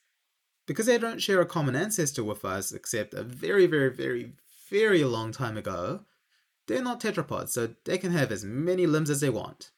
Because 0.65 0.85
they 0.85 0.97
don't 0.97 1.21
share 1.21 1.41
a 1.41 1.45
common 1.45 1.75
ancestor 1.75 2.23
with 2.23 2.45
us 2.45 2.71
except 2.71 3.13
a 3.13 3.23
very, 3.23 3.65
very, 3.65 3.89
very, 3.89 4.33
very 4.69 5.03
long 5.03 5.31
time 5.31 5.57
ago, 5.57 6.05
they're 6.67 6.81
not 6.81 7.01
tetrapods, 7.01 7.49
so 7.49 7.75
they 7.85 7.97
can 7.97 8.11
have 8.11 8.31
as 8.31 8.45
many 8.45 8.85
limbs 8.87 9.09
as 9.09 9.19
they 9.19 9.29
want. 9.29 9.71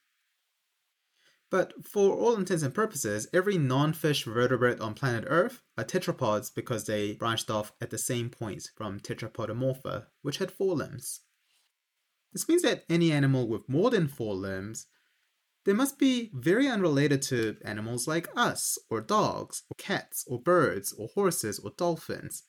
But 1.49 1.85
for 1.85 2.15
all 2.15 2.35
intents 2.35 2.63
and 2.63 2.73
purposes, 2.73 3.27
every 3.33 3.57
non 3.57 3.93
fish 3.93 4.25
vertebrate 4.25 4.79
on 4.79 4.93
planet 4.93 5.23
Earth 5.27 5.61
are 5.77 5.83
tetrapods 5.83 6.53
because 6.53 6.85
they 6.85 7.13
branched 7.13 7.49
off 7.49 7.71
at 7.79 7.91
the 7.91 7.97
same 7.97 8.29
point 8.29 8.69
from 8.75 8.99
Tetrapodomorpha, 8.99 10.07
which 10.21 10.37
had 10.37 10.51
four 10.51 10.75
limbs. 10.75 11.21
This 12.33 12.47
means 12.49 12.63
that 12.63 12.83
any 12.89 13.11
animal 13.11 13.47
with 13.47 13.69
more 13.69 13.89
than 13.89 14.07
four 14.07 14.35
limbs 14.35 14.87
they 15.65 15.73
must 15.73 15.97
be 15.97 16.31
very 16.33 16.67
unrelated 16.67 17.21
to 17.23 17.57
animals 17.65 18.07
like 18.07 18.27
us, 18.35 18.77
or 18.89 19.01
dogs, 19.01 19.63
or 19.69 19.75
cats, 19.77 20.23
or 20.27 20.39
birds, 20.39 20.93
or 20.93 21.09
horses, 21.15 21.59
or 21.59 21.71
dolphins. 21.75 22.43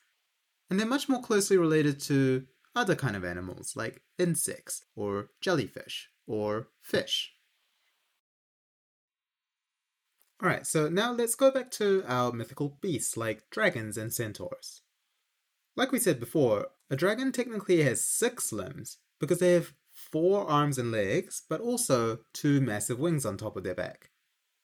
And 0.68 0.78
they're 0.78 0.87
much 0.87 1.08
more 1.08 1.23
closely 1.23 1.56
related 1.56 1.99
to 2.02 2.46
other 2.75 2.94
kind 2.94 3.16
of 3.16 3.25
animals 3.25 3.75
like 3.75 4.02
insects, 4.18 4.85
or 4.94 5.30
jellyfish, 5.40 6.11
or 6.26 6.68
fish. 6.82 7.32
Alright, 10.42 10.66
so 10.66 10.90
now 10.90 11.12
let's 11.12 11.35
go 11.35 11.50
back 11.50 11.70
to 11.73 12.04
our 12.06 12.30
mythical 12.32 12.76
beasts 12.82 13.16
like 13.16 13.49
dragons 13.50 13.96
and 13.96 14.12
centaurs. 14.12 14.82
Like 15.75 15.92
we 15.92 15.99
said 15.99 16.20
before, 16.20 16.68
a 16.90 16.96
dragon 16.96 17.32
technically 17.32 17.82
has 17.82 18.04
six 18.06 18.52
limbs 18.52 18.99
because 19.18 19.38
they 19.38 19.54
have 19.54 19.73
four 20.16 20.49
arms 20.49 20.78
and 20.78 20.90
legs, 20.90 21.42
but 21.46 21.61
also 21.61 22.20
two 22.32 22.58
massive 22.58 22.99
wings 22.99 23.26
on 23.26 23.37
top 23.37 23.54
of 23.54 23.64
their 23.64 23.75
back. 23.75 24.08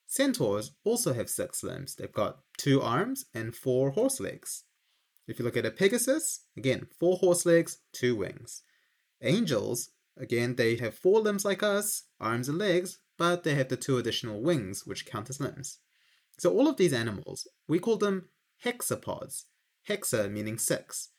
Centaurs 0.07 0.73
also 0.83 1.13
have 1.13 1.29
six 1.29 1.63
limbs. 1.63 1.95
They've 1.95 2.11
got 2.11 2.39
two 2.57 2.81
arms 2.81 3.27
and 3.35 3.55
four 3.55 3.91
horse 3.91 4.19
legs. 4.19 4.65
If 5.29 5.39
you 5.39 5.45
look 5.45 5.59
at 5.59 5.67
a 5.67 5.71
Pegasus, 5.71 6.47
again, 6.57 6.87
four 6.99 7.19
horse 7.19 7.45
legs, 7.45 7.81
two 7.93 8.17
wings. 8.17 8.63
Angels, 9.21 9.91
again, 10.17 10.57
they 10.57 10.77
have 10.77 10.95
four 10.95 11.21
limbs 11.21 11.45
like 11.45 11.63
us, 11.63 12.05
arms 12.19 12.49
and 12.49 12.57
legs, 12.57 12.99
but 13.19 13.45
they 13.45 13.55
have 13.55 13.69
the 13.69 13.77
two 13.77 13.99
additional 13.99 14.41
wings, 14.41 14.87
which 14.87 15.05
count 15.05 15.29
as 15.29 15.39
limbs. 15.39 15.81
So 16.39 16.51
all 16.51 16.67
of 16.67 16.79
these 16.79 16.95
animals, 16.95 17.47
we 17.69 17.79
call 17.79 17.99
them 17.99 18.31
hexapods. 18.65 19.45
Hexa 19.87 20.33
meaning 20.33 20.57
six. 20.57 21.11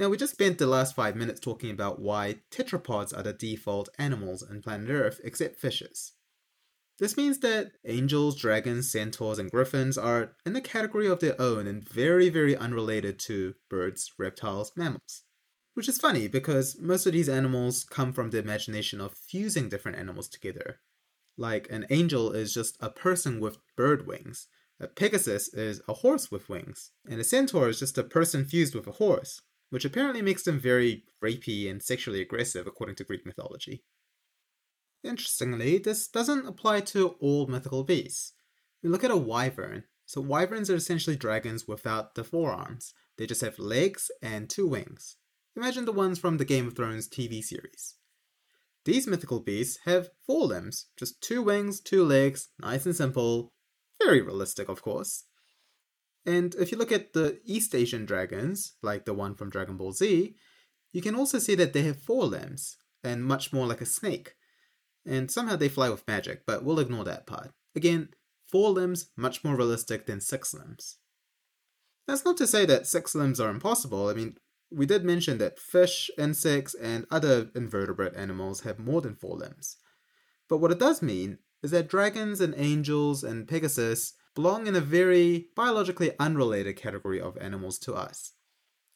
Now, 0.00 0.08
we 0.08 0.16
just 0.16 0.32
spent 0.32 0.56
the 0.56 0.66
last 0.66 0.94
five 0.94 1.14
minutes 1.14 1.40
talking 1.40 1.70
about 1.70 2.00
why 2.00 2.36
tetrapods 2.50 3.14
are 3.14 3.22
the 3.22 3.34
default 3.34 3.90
animals 3.98 4.42
on 4.42 4.62
planet 4.62 4.88
Earth, 4.88 5.20
except 5.22 5.60
fishes. 5.60 6.12
This 6.98 7.18
means 7.18 7.40
that 7.40 7.72
angels, 7.84 8.34
dragons, 8.34 8.90
centaurs, 8.90 9.38
and 9.38 9.50
griffins 9.50 9.98
are 9.98 10.36
in 10.46 10.56
a 10.56 10.62
category 10.62 11.06
of 11.06 11.20
their 11.20 11.38
own 11.38 11.66
and 11.66 11.86
very, 11.86 12.30
very 12.30 12.56
unrelated 12.56 13.18
to 13.18 13.56
birds, 13.68 14.10
reptiles, 14.16 14.72
mammals. 14.74 15.24
Which 15.74 15.88
is 15.88 15.98
funny 15.98 16.28
because 16.28 16.80
most 16.80 17.04
of 17.04 17.12
these 17.12 17.28
animals 17.28 17.84
come 17.84 18.14
from 18.14 18.30
the 18.30 18.38
imagination 18.38 19.02
of 19.02 19.18
fusing 19.18 19.68
different 19.68 19.98
animals 19.98 20.28
together. 20.28 20.80
Like 21.36 21.70
an 21.70 21.84
angel 21.90 22.32
is 22.32 22.54
just 22.54 22.78
a 22.80 22.88
person 22.88 23.38
with 23.38 23.58
bird 23.76 24.06
wings, 24.06 24.48
a 24.80 24.86
Pegasus 24.86 25.52
is 25.52 25.82
a 25.86 25.92
horse 25.92 26.30
with 26.30 26.48
wings, 26.48 26.92
and 27.06 27.20
a 27.20 27.24
centaur 27.24 27.68
is 27.68 27.80
just 27.80 27.98
a 27.98 28.02
person 28.02 28.46
fused 28.46 28.74
with 28.74 28.86
a 28.86 28.92
horse, 28.92 29.42
which 29.70 29.84
apparently 29.84 30.22
makes 30.22 30.42
them 30.42 30.58
very 30.58 31.04
rapey 31.24 31.70
and 31.70 31.82
sexually 31.82 32.20
aggressive 32.20 32.66
according 32.66 32.96
to 32.96 33.04
Greek 33.04 33.24
mythology. 33.24 33.82
Interestingly, 35.02 35.78
this 35.78 36.06
doesn't 36.06 36.46
apply 36.46 36.80
to 36.80 37.16
all 37.20 37.46
mythical 37.46 37.84
beasts. 37.84 38.34
We 38.82 38.90
look 38.90 39.04
at 39.04 39.10
a 39.10 39.16
wyvern. 39.16 39.84
So 40.04 40.20
wyverns 40.20 40.68
are 40.68 40.74
essentially 40.74 41.16
dragons 41.16 41.68
without 41.68 42.14
the 42.14 42.24
forearms. 42.24 42.94
They 43.16 43.26
just 43.26 43.40
have 43.42 43.58
legs 43.58 44.10
and 44.20 44.50
two 44.50 44.66
wings. 44.66 45.16
Imagine 45.56 45.84
the 45.84 45.92
ones 45.92 46.18
from 46.18 46.36
the 46.36 46.44
Game 46.44 46.66
of 46.66 46.76
Thrones 46.76 47.08
TV 47.08 47.42
series. 47.42 47.94
These 48.84 49.06
mythical 49.06 49.40
beasts 49.40 49.78
have 49.84 50.10
four 50.26 50.46
limbs, 50.46 50.86
just 50.96 51.20
two 51.20 51.42
wings, 51.42 51.80
two 51.80 52.04
legs, 52.04 52.48
nice 52.58 52.86
and 52.86 52.96
simple. 52.96 53.52
Very 54.02 54.22
realistic, 54.22 54.68
of 54.68 54.82
course. 54.82 55.24
And 56.26 56.54
if 56.56 56.70
you 56.70 56.78
look 56.78 56.92
at 56.92 57.12
the 57.12 57.40
East 57.44 57.74
Asian 57.74 58.04
dragons, 58.04 58.74
like 58.82 59.04
the 59.04 59.14
one 59.14 59.34
from 59.34 59.50
Dragon 59.50 59.76
Ball 59.76 59.92
Z, 59.92 60.34
you 60.92 61.02
can 61.02 61.14
also 61.14 61.38
see 61.38 61.54
that 61.54 61.72
they 61.72 61.82
have 61.82 62.02
four 62.02 62.24
limbs, 62.24 62.76
and 63.02 63.24
much 63.24 63.52
more 63.52 63.66
like 63.66 63.80
a 63.80 63.86
snake 63.86 64.34
and 65.06 65.30
somehow 65.30 65.56
they 65.56 65.68
fly 65.68 65.88
with 65.88 66.06
magic, 66.06 66.44
but 66.46 66.64
we'll 66.64 66.78
ignore 66.78 67.04
that 67.04 67.26
part. 67.26 67.52
Again, 67.74 68.10
four 68.46 68.70
limbs, 68.70 69.10
much 69.16 69.44
more 69.44 69.56
realistic 69.56 70.06
than 70.06 70.20
six 70.20 70.52
limbs. 70.52 70.98
That's 72.06 72.24
not 72.24 72.36
to 72.38 72.46
say 72.46 72.66
that 72.66 72.86
six 72.86 73.14
limbs 73.14 73.40
are 73.40 73.50
impossible. 73.50 74.08
I 74.08 74.14
mean, 74.14 74.36
we 74.70 74.86
did 74.86 75.04
mention 75.04 75.38
that 75.38 75.58
fish, 75.58 76.10
insects, 76.18 76.74
and 76.74 77.06
other 77.10 77.50
invertebrate 77.54 78.16
animals 78.16 78.62
have 78.62 78.78
more 78.78 79.00
than 79.00 79.16
four 79.16 79.36
limbs. 79.36 79.76
But 80.48 80.58
what 80.58 80.72
it 80.72 80.78
does 80.78 81.02
mean 81.02 81.38
is 81.62 81.70
that 81.70 81.88
dragons 81.88 82.40
and 82.40 82.54
angels 82.56 83.22
and 83.22 83.48
Pegasus 83.48 84.14
belong 84.34 84.66
in 84.66 84.76
a 84.76 84.80
very 84.80 85.48
biologically 85.56 86.12
unrelated 86.18 86.76
category 86.76 87.20
of 87.20 87.36
animals 87.38 87.78
to 87.80 87.94
us. 87.94 88.32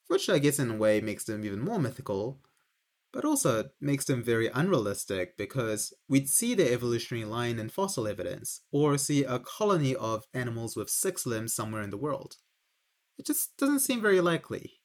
Which 0.08 0.28
I 0.28 0.38
guess 0.38 0.58
in 0.58 0.70
a 0.70 0.76
way 0.76 1.00
makes 1.00 1.24
them 1.24 1.44
even 1.44 1.60
more 1.60 1.78
mythical, 1.78 2.42
but 3.12 3.24
also 3.24 3.70
makes 3.80 4.04
them 4.04 4.22
very 4.22 4.48
unrealistic 4.48 5.36
because 5.36 5.94
we'd 6.08 6.28
see 6.28 6.54
the 6.54 6.72
evolutionary 6.72 7.24
line 7.24 7.58
in 7.58 7.68
fossil 7.68 8.08
evidence, 8.08 8.62
or 8.72 8.98
see 8.98 9.24
a 9.24 9.38
colony 9.38 9.94
of 9.94 10.24
animals 10.34 10.76
with 10.76 10.90
six 10.90 11.24
limbs 11.24 11.54
somewhere 11.54 11.82
in 11.82 11.90
the 11.90 11.96
world. 11.96 12.36
It 13.18 13.26
just 13.26 13.56
doesn't 13.56 13.80
seem 13.80 14.02
very 14.02 14.20
likely. 14.20 14.80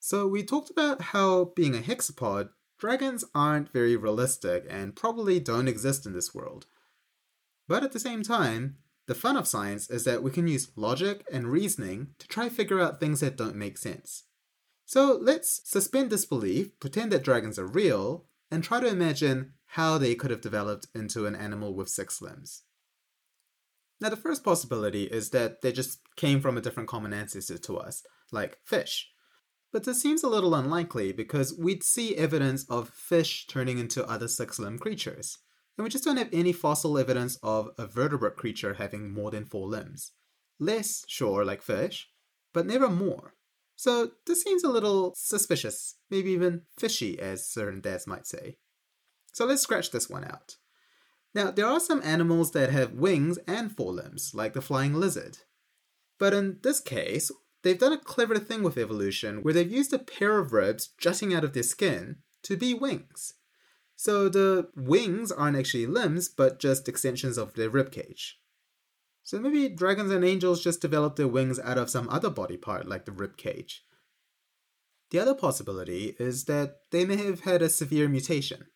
So, 0.00 0.26
we 0.26 0.44
talked 0.44 0.70
about 0.70 1.00
how, 1.00 1.46
being 1.56 1.74
a 1.74 1.80
hexapod, 1.80 2.50
dragons 2.78 3.24
aren't 3.34 3.72
very 3.72 3.96
realistic 3.96 4.66
and 4.68 4.94
probably 4.94 5.40
don't 5.40 5.68
exist 5.68 6.04
in 6.06 6.12
this 6.12 6.34
world. 6.34 6.66
But 7.66 7.82
at 7.82 7.92
the 7.92 8.00
same 8.00 8.22
time, 8.22 8.76
the 9.06 9.14
fun 9.14 9.36
of 9.36 9.46
science 9.46 9.90
is 9.90 10.04
that 10.04 10.22
we 10.22 10.30
can 10.30 10.46
use 10.46 10.70
logic 10.76 11.26
and 11.30 11.50
reasoning 11.50 12.08
to 12.18 12.28
try 12.28 12.48
figure 12.48 12.80
out 12.80 13.00
things 13.00 13.20
that 13.20 13.36
don't 13.36 13.56
make 13.56 13.78
sense. 13.78 14.24
So 14.86 15.18
let's 15.20 15.60
suspend 15.64 16.10
disbelief, 16.10 16.78
pretend 16.80 17.12
that 17.12 17.24
dragons 17.24 17.58
are 17.58 17.66
real, 17.66 18.26
and 18.50 18.62
try 18.62 18.80
to 18.80 18.86
imagine 18.86 19.52
how 19.66 19.98
they 19.98 20.14
could 20.14 20.30
have 20.30 20.40
developed 20.40 20.86
into 20.94 21.26
an 21.26 21.34
animal 21.34 21.74
with 21.74 21.88
six 21.88 22.22
limbs. 22.22 22.62
Now, 24.00 24.08
the 24.10 24.16
first 24.16 24.44
possibility 24.44 25.04
is 25.04 25.30
that 25.30 25.62
they 25.62 25.72
just 25.72 26.00
came 26.16 26.40
from 26.40 26.56
a 26.56 26.60
different 26.60 26.88
common 26.88 27.12
ancestor 27.12 27.58
to 27.58 27.78
us, 27.78 28.02
like 28.30 28.58
fish. 28.64 29.10
But 29.72 29.84
this 29.84 30.00
seems 30.00 30.22
a 30.22 30.28
little 30.28 30.54
unlikely 30.54 31.12
because 31.12 31.56
we'd 31.58 31.82
see 31.82 32.16
evidence 32.16 32.64
of 32.68 32.90
fish 32.90 33.46
turning 33.46 33.78
into 33.78 34.06
other 34.06 34.28
six 34.28 34.58
limbed 34.58 34.80
creatures. 34.80 35.38
And 35.76 35.84
we 35.84 35.90
just 35.90 36.04
don't 36.04 36.16
have 36.16 36.30
any 36.32 36.52
fossil 36.52 36.98
evidence 36.98 37.36
of 37.42 37.70
a 37.78 37.86
vertebrate 37.86 38.36
creature 38.36 38.74
having 38.74 39.12
more 39.12 39.30
than 39.30 39.44
four 39.44 39.66
limbs. 39.66 40.12
Less, 40.60 41.04
sure, 41.08 41.44
like 41.44 41.62
fish, 41.62 42.08
but 42.52 42.66
never 42.66 42.88
more. 42.88 43.34
So 43.76 44.12
this 44.26 44.42
seems 44.42 44.62
a 44.62 44.70
little 44.70 45.12
suspicious, 45.16 45.96
maybe 46.10 46.30
even 46.30 46.62
fishy, 46.78 47.18
as 47.18 47.48
certain 47.48 47.80
dads 47.80 48.06
might 48.06 48.26
say. 48.26 48.58
So 49.32 49.46
let's 49.46 49.62
scratch 49.62 49.90
this 49.90 50.08
one 50.08 50.24
out. 50.24 50.56
Now, 51.34 51.50
there 51.50 51.66
are 51.66 51.80
some 51.80 52.00
animals 52.04 52.52
that 52.52 52.70
have 52.70 52.92
wings 52.92 53.38
and 53.48 53.76
forelimbs, 53.76 54.30
like 54.32 54.52
the 54.52 54.62
flying 54.62 54.94
lizard. 54.94 55.38
But 56.20 56.32
in 56.32 56.58
this 56.62 56.80
case, 56.80 57.32
they've 57.62 57.78
done 57.78 57.92
a 57.92 57.98
clever 57.98 58.38
thing 58.38 58.62
with 58.62 58.78
evolution 58.78 59.42
where 59.42 59.52
they've 59.52 59.70
used 59.70 59.92
a 59.92 59.98
pair 59.98 60.38
of 60.38 60.52
ribs 60.52 60.90
jutting 60.96 61.34
out 61.34 61.42
of 61.42 61.52
their 61.52 61.64
skin 61.64 62.18
to 62.44 62.56
be 62.56 62.72
wings. 62.74 63.34
So 64.04 64.28
the 64.28 64.68
wings 64.76 65.32
aren't 65.32 65.56
actually 65.56 65.86
limbs, 65.86 66.28
but 66.28 66.60
just 66.60 66.90
extensions 66.90 67.38
of 67.38 67.54
their 67.54 67.70
rib 67.70 67.90
cage. 67.90 68.38
So 69.22 69.38
maybe 69.38 69.66
dragons 69.70 70.12
and 70.12 70.22
angels 70.22 70.62
just 70.62 70.82
developed 70.82 71.16
their 71.16 71.26
wings 71.26 71.58
out 71.58 71.78
of 71.78 71.88
some 71.88 72.10
other 72.10 72.28
body 72.28 72.58
part, 72.58 72.86
like 72.86 73.06
the 73.06 73.12
rib 73.12 73.38
cage. 73.38 73.82
The 75.10 75.20
other 75.20 75.34
possibility 75.34 76.16
is 76.18 76.44
that 76.44 76.80
they 76.90 77.06
may 77.06 77.16
have 77.16 77.44
had 77.44 77.62
a 77.62 77.70
severe 77.70 78.06
mutation. 78.06 78.66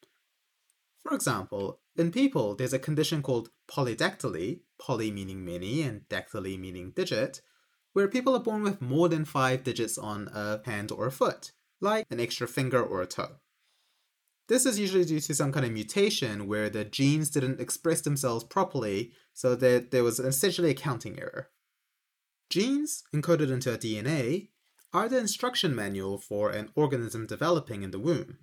For 1.02 1.14
example, 1.14 1.80
in 1.94 2.10
people, 2.10 2.54
there's 2.54 2.72
a 2.72 2.78
condition 2.78 3.20
called 3.22 3.50
polydactyly, 3.70 4.60
poly 4.78 5.10
meaning 5.10 5.44
many 5.44 5.82
and 5.82 6.08
dactyly 6.08 6.58
meaning 6.58 6.92
digit, 6.96 7.42
where 7.92 8.08
people 8.08 8.34
are 8.34 8.40
born 8.40 8.62
with 8.62 8.80
more 8.80 9.10
than 9.10 9.26
five 9.26 9.62
digits 9.62 9.98
on 9.98 10.30
a 10.32 10.62
hand 10.64 10.90
or 10.90 11.06
a 11.06 11.12
foot, 11.12 11.52
like 11.82 12.06
an 12.10 12.18
extra 12.18 12.48
finger 12.48 12.82
or 12.82 13.02
a 13.02 13.06
toe. 13.06 13.40
This 14.48 14.64
is 14.64 14.78
usually 14.78 15.04
due 15.04 15.20
to 15.20 15.34
some 15.34 15.52
kind 15.52 15.66
of 15.66 15.72
mutation 15.72 16.46
where 16.46 16.70
the 16.70 16.84
genes 16.84 17.28
didn't 17.28 17.60
express 17.60 18.00
themselves 18.00 18.44
properly, 18.44 19.12
so 19.34 19.54
that 19.54 19.90
there 19.90 20.02
was 20.02 20.18
essentially 20.18 20.70
a 20.70 20.74
counting 20.74 21.20
error. 21.20 21.48
Genes, 22.48 23.04
encoded 23.14 23.52
into 23.52 23.72
a 23.72 23.78
DNA, 23.78 24.48
are 24.92 25.08
the 25.08 25.18
instruction 25.18 25.74
manual 25.74 26.16
for 26.16 26.50
an 26.50 26.70
organism 26.74 27.26
developing 27.26 27.82
in 27.82 27.90
the 27.90 27.98
womb. 27.98 28.38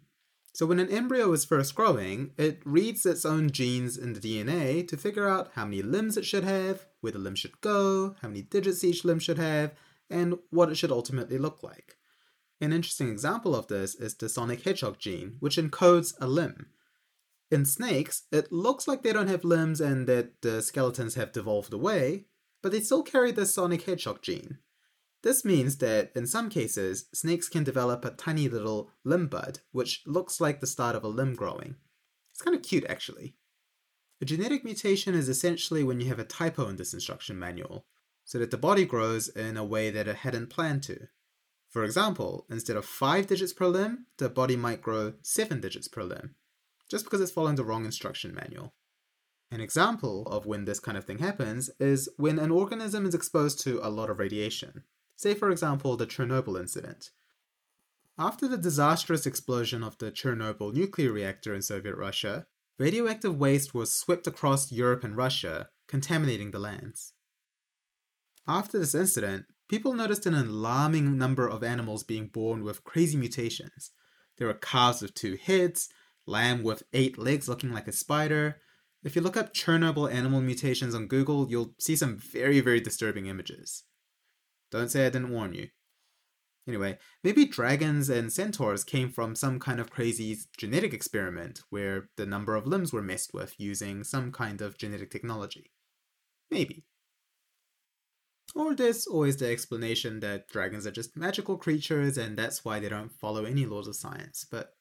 So 0.54 0.68
when 0.68 0.80
an 0.80 0.92
embryo 0.92 1.34
is 1.34 1.44
first 1.44 1.74
growing, 1.74 2.32
it 2.38 2.62
reads 2.64 3.06
its 3.06 3.26
own 3.26 3.50
genes 3.50 3.98
in 3.98 4.14
the 4.14 4.20
DNA 4.20 4.88
to 4.88 4.96
figure 4.96 5.28
out 5.28 5.52
how 5.56 5.66
many 5.66 5.82
limbs 5.82 6.18
it 6.18 6.26
should 6.26 6.44
have, 6.44 6.86
where 7.02 7.12
the 7.12 7.20
limb 7.20 7.36
should 7.36 7.60
go, 7.62 8.16
how 8.22 8.28
many 8.28 8.44
digits 8.44 8.84
each 8.84 9.04
limb 9.04 9.20
should 9.20 9.40
have, 9.40 9.72
and 10.10 10.38
what 10.52 10.70
it 10.70 10.76
should 10.76 10.92
ultimately 10.92 11.40
look 11.40 11.64
like. 11.64 11.98
An 12.62 12.72
interesting 12.72 13.10
example 13.10 13.56
of 13.56 13.68
this 13.68 13.96
is 13.96 14.16
the 14.16 14.30
Sonic 14.30 14.64
Hedgehog 14.64 14.98
gene, 14.98 15.36
which 15.40 15.58
encodes 15.58 16.14
a 16.22 16.28
limb. 16.28 16.68
In 17.52 17.66
snakes, 17.66 18.24
it 18.32 18.52
looks 18.52 18.88
like 18.88 19.04
they 19.04 19.14
don't 19.14 19.28
have 19.28 19.44
limbs 19.44 19.82
and 19.82 20.08
that 20.08 20.42
the 20.42 20.62
skeletons 20.62 21.16
have 21.16 21.32
devolved 21.32 21.74
away, 21.74 22.26
but 22.64 22.72
they 22.72 22.80
still 22.80 23.04
carry 23.04 23.32
the 23.32 23.46
Sonic 23.46 23.84
Hedgehog 23.84 24.22
gene. 24.22 24.60
This 25.22 25.44
means 25.44 25.78
that 25.78 26.12
in 26.16 26.28
some 26.28 26.50
cases, 26.50 27.06
snakes 27.14 27.50
can 27.50 27.64
develop 27.64 28.06
a 28.06 28.12
tiny 28.12 28.48
little 28.48 28.92
limb 29.04 29.28
bud, 29.28 29.60
which 29.72 30.04
looks 30.06 30.40
like 30.40 30.60
the 30.60 30.68
start 30.68 30.96
of 30.96 31.04
a 31.04 31.08
limb 31.08 31.36
growing. 31.36 31.76
It's 32.32 32.42
kind 32.42 32.56
of 32.56 32.64
cute, 32.64 32.86
actually. 32.88 33.36
A 34.22 34.26
genetic 34.26 34.64
mutation 34.64 35.14
is 35.14 35.28
essentially 35.28 35.84
when 35.84 36.00
you 36.00 36.08
have 36.08 36.20
a 36.20 36.26
typo 36.26 36.68
in 36.68 36.78
this 36.78 36.94
instruction 36.94 37.38
manual, 37.38 37.86
so 38.24 38.40
that 38.40 38.52
the 38.52 38.58
body 38.58 38.86
grows 38.86 39.28
in 39.28 39.58
a 39.58 39.66
way 39.66 39.90
that 39.90 40.08
it 40.08 40.18
hadn't 40.18 40.50
planned 40.50 40.84
to. 40.84 41.08
For 41.76 41.84
example, 41.84 42.46
instead 42.50 42.78
of 42.78 42.86
5 42.86 43.28
digits 43.28 43.52
per 43.52 43.68
limb, 43.68 44.06
the 44.18 44.30
body 44.30 44.56
might 44.56 44.82
grow 44.82 45.16
7 45.24 45.60
digits 45.60 45.90
per 45.90 46.04
limb, 46.04 46.36
just 46.90 47.04
because 47.04 47.20
it's 47.20 47.34
following 47.34 47.58
the 47.58 47.66
wrong 47.66 47.84
instruction 47.84 48.34
manual. 48.34 48.74
An 49.52 49.60
example 49.60 50.26
of 50.28 50.46
when 50.46 50.64
this 50.64 50.80
kind 50.80 50.98
of 50.98 51.04
thing 51.04 51.18
happens 51.18 51.70
is 51.78 52.08
when 52.16 52.40
an 52.40 52.50
organism 52.50 53.06
is 53.06 53.14
exposed 53.14 53.60
to 53.66 53.82
a 53.84 53.90
lot 53.90 54.10
of 54.10 54.20
radiation. 54.20 54.86
Say, 55.18 55.34
for 55.34 55.52
example, 55.52 55.98
the 55.98 56.08
Chernobyl 56.08 56.58
incident. 56.58 57.12
After 58.18 58.48
the 58.48 58.56
disastrous 58.56 59.26
explosion 59.26 59.84
of 59.84 59.98
the 59.98 60.14
Chernobyl 60.14 60.74
nuclear 60.74 61.12
reactor 61.12 61.54
in 61.54 61.62
Soviet 61.62 61.98
Russia, 61.98 62.48
radioactive 62.80 63.38
waste 63.38 63.74
was 63.74 63.94
swept 63.94 64.28
across 64.28 64.72
Europe 64.72 65.04
and 65.04 65.18
Russia, 65.18 65.68
contaminating 65.90 66.52
the 66.52 66.60
lands. 66.60 67.12
After 68.48 68.80
this 68.80 68.96
incident, 68.96 69.48
people 69.70 69.94
noticed 69.94 70.26
an 70.26 70.34
alarming 70.34 71.18
number 71.18 71.48
of 71.48 71.64
animals 71.64 72.04
being 72.04 72.28
born 72.28 72.64
with 72.64 72.84
crazy 72.84 73.18
mutations. 73.18 73.92
There 74.38 74.48
were 74.48 74.54
calves 74.54 75.02
with 75.02 75.14
two 75.14 75.38
heads, 75.42 75.90
lamb 76.26 76.64
with 76.64 76.84
eight 76.94 77.18
legs 77.18 77.48
looking 77.48 77.72
like 77.72 77.88
a 77.88 77.92
spider. 77.92 78.58
If 79.04 79.16
you 79.16 79.22
look 79.22 79.38
up 79.38 79.54
Chernobyl 79.54 80.12
animal 80.12 80.42
mutations 80.42 80.96
on 80.96 81.08
Google, 81.08 81.50
you'll 81.50 81.76
see 81.80 81.96
some 81.96 82.18
very, 82.18 82.60
very 82.60 82.82
disturbing 82.82 83.28
images. 83.28 83.84
Don't 84.72 84.90
say 84.90 85.06
I 85.06 85.10
didn't 85.10 85.32
warn 85.32 85.54
you. 85.54 85.68
Anyway, 86.68 86.98
maybe 87.24 87.46
dragons 87.46 88.10
and 88.10 88.34
centaurs 88.34 88.84
came 88.84 89.12
from 89.12 89.36
some 89.36 89.60
kind 89.60 89.80
of 89.80 89.92
crazy 89.92 90.36
genetic 90.58 90.94
experiment 90.94 91.62
where 91.70 92.10
the 92.18 92.26
number 92.26 92.56
of 92.56 92.66
limbs 92.66 92.92
were 92.92 93.04
messed 93.04 93.34
with 93.34 93.54
using 93.60 94.04
some 94.04 94.32
kind 94.32 94.62
of 94.62 94.78
genetic 94.78 95.12
technology. 95.12 95.72
Maybe. 96.50 96.86
Or 98.56 98.74
there's 98.74 99.06
always 99.06 99.36
the 99.36 99.52
explanation 99.52 100.22
that 100.22 100.48
dragons 100.48 100.88
are 100.88 100.92
just 100.92 101.18
magical 101.18 101.58
creatures 101.58 102.18
and 102.18 102.38
that's 102.38 102.64
why 102.64 102.80
they 102.80 102.88
don't 102.88 103.12
follow 103.12 103.44
any 103.44 103.66
laws 103.66 103.88
of 103.88 103.98
science, 103.98 104.48
but 104.50 104.74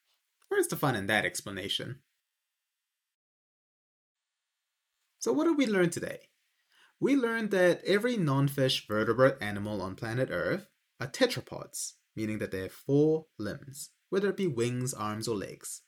where's 0.49 0.69
the 0.69 0.77
fun 0.77 0.95
in 0.95 1.09
that 1.09 1.25
explanation? 1.25 1.99
So, 5.19 5.33
what 5.33 5.45
did 5.45 5.59
we 5.59 5.67
learn 5.67 5.91
today? 5.91 6.29
We 7.01 7.17
learned 7.17 7.51
that 7.51 7.83
every 7.85 8.17
non 8.17 8.47
fish 8.47 8.87
vertebrate 8.87 9.39
animal 9.41 9.83
on 9.83 9.97
planet 9.97 10.29
Earth 10.31 10.69
are 11.01 11.09
tetrapods, 11.09 11.95
meaning 12.15 12.39
that 12.39 12.53
they 12.53 12.61
have 12.63 12.73
four 12.73 13.27
limbs, 13.39 13.91
whether 14.11 14.29
it 14.29 14.37
be 14.37 14.47
wings, 14.47 14.95
arms, 14.95 15.27
or 15.27 15.35
legs. 15.35 15.83